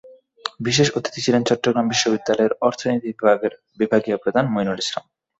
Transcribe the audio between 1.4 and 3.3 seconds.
চট্টগ্রাম বিশ্ববিদ্যালয়ের অর্থনীতি